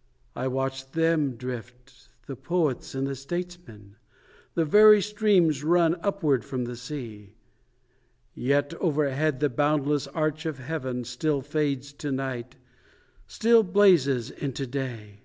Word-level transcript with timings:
I 0.42 0.48
watch 0.48 0.90
them 0.92 1.34
drift 1.36 2.10
the 2.26 2.36
poets 2.36 2.94
and 2.94 3.06
the 3.06 3.16
statesmen; 3.16 3.96
The 4.52 4.66
very 4.66 5.00
streams 5.00 5.64
run 5.64 5.96
upward 6.02 6.44
from 6.44 6.66
the 6.66 6.76
sea....... 6.76 7.36
Yet 8.34 8.74
overhead 8.74 9.40
the 9.40 9.48
boundless 9.48 10.08
arch 10.08 10.44
of 10.44 10.58
heaven 10.58 11.04
Still 11.04 11.40
fades 11.40 11.94
to 11.94 12.12
night, 12.12 12.56
still 13.26 13.62
blazes 13.62 14.30
into 14.30 14.66
day. 14.66 15.22